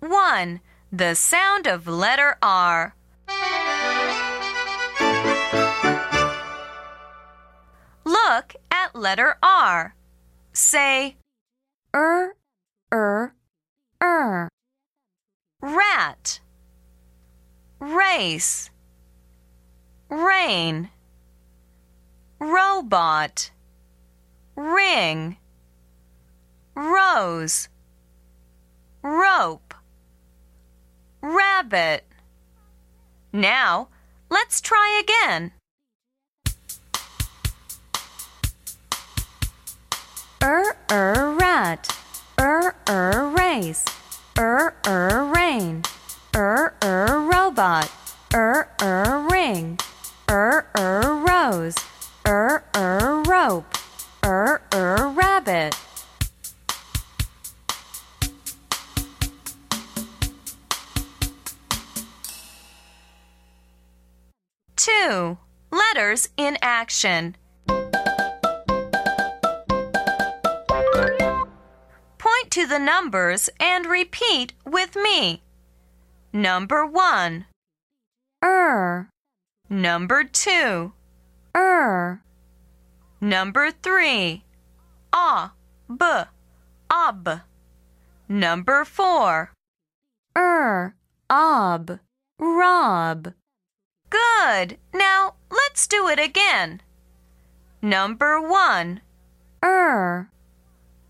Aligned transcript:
1. 0.00 0.60
The 0.92 1.14
sound 1.14 1.66
of 1.66 1.88
letter 1.88 2.36
R. 2.42 2.94
Look 8.04 8.54
at 8.70 8.94
letter 8.94 9.36
R. 9.42 9.94
Say 10.52 11.16
er, 11.94 12.34
er, 12.92 13.34
er, 14.02 14.48
rat, 15.62 16.40
race, 17.80 18.70
rain, 20.10 20.90
robot, 22.38 23.50
ring, 24.56 25.36
rose, 26.74 27.68
rope, 29.02 29.65
rabbit. 31.34 32.04
Now, 33.32 33.88
let's 34.30 34.60
try 34.60 35.00
again. 35.02 35.52
er, 40.46 40.76
er, 40.90 41.34
rat, 41.38 41.88
er, 42.38 42.74
er, 42.86 43.32
race, 43.34 43.84
er, 44.38 44.74
er, 44.86 45.32
rain, 45.34 45.82
er, 46.34 46.74
er, 46.82 47.18
robot, 47.32 47.90
er, 48.34 48.68
er, 48.80 49.26
ring, 49.32 49.78
er, 50.28 50.64
er, 50.74 51.02
rose, 51.26 51.78
er, 52.24 52.62
er, 52.74 53.22
rope, 53.26 53.75
2. 64.86 65.36
Letters 65.72 66.28
in 66.36 66.56
action. 66.62 67.34
Point 72.18 72.50
to 72.50 72.68
the 72.68 72.78
numbers 72.78 73.50
and 73.58 73.86
repeat 73.86 74.52
with 74.64 74.94
me. 74.94 75.42
Number 76.32 76.86
1. 76.86 77.46
Er. 78.44 79.08
Number 79.68 80.22
2. 80.22 80.92
Er. 81.56 82.22
Number 83.20 83.72
3. 83.72 84.44
A. 85.12 85.50
B. 85.88 86.04
Ob. 86.92 87.40
Number 88.28 88.84
4. 88.84 89.50
Er. 90.36 90.94
Ob. 91.28 91.98
Rob 92.38 93.34
good. 94.16 94.78
Now 94.92 95.34
let's 95.50 95.86
do 95.86 96.08
it 96.08 96.18
again. 96.18 96.80
Number 97.82 98.40
one, 98.40 99.00
er, 99.64 100.30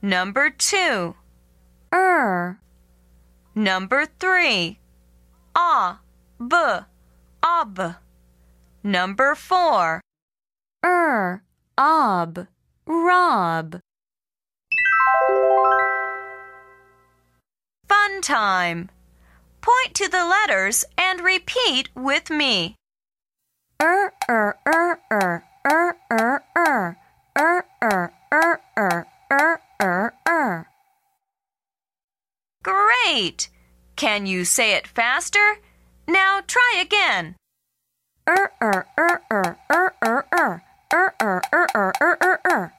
number 0.00 0.50
two, 0.50 1.14
er, 1.92 2.58
number 3.54 4.06
three, 4.06 4.78
ah, 5.54 6.00
b, 6.38 6.56
ob. 7.42 7.96
Number 8.84 9.34
four, 9.34 10.00
er, 10.84 11.42
ob, 11.78 12.46
rob. 12.86 13.80
fun 18.02 18.20
time. 18.20 18.90
Point 19.60 19.94
to 19.94 20.08
the 20.08 20.24
letters 20.24 20.84
and 20.98 21.20
repeat 21.20 21.88
with 21.94 22.30
me 22.30 22.74
er 23.82 24.12
er 24.28 24.58
er 24.66 24.96
er 25.10 25.40
er 25.64 25.92
er 26.10 26.38
er 26.56 26.94
er 27.36 27.62
er 27.82 28.08
er 28.30 28.60
er 28.76 29.06
er 29.30 29.58
er 29.80 30.10
er. 30.26 30.64
Great! 32.62 33.48
Can 33.96 34.26
you 34.26 34.44
say 34.44 34.76
it 34.76 34.86
faster? 34.86 35.58
Now 36.06 36.40
try 36.46 36.76
again. 36.80 37.34
Er 38.26 38.50
er 38.60 38.86
er 38.96 39.20
er 39.30 39.56
er 39.70 39.70
er 39.70 39.92
er 40.00 40.22
er 40.30 40.60
er 40.90 41.10
er 41.52 41.66
er 41.74 41.92
er 42.00 42.16
er 42.20 42.38
er. 42.44 42.70